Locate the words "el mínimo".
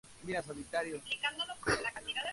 0.35-0.63